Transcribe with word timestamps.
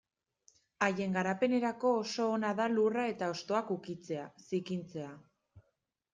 Haien 0.85 1.11
garapenerako 1.17 1.91
oso 1.97 2.25
ona 2.39 2.55
da 2.61 2.67
lurra 2.73 3.05
eta 3.13 3.29
hostoak 3.35 3.71
ukitzea, 3.77 4.27
zikintzea... 4.49 5.13